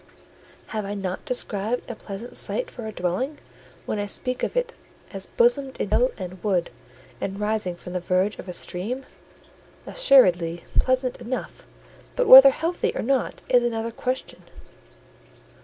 [0.69, 3.37] Have I not described a pleasant site for a dwelling,
[3.85, 4.73] when I speak of it
[5.13, 6.71] as bosomed in hill and wood,
[7.21, 9.05] and rising from the verge of a stream?
[9.85, 11.67] Assuredly, pleasant enough:
[12.15, 14.41] but whether healthy or not is another question.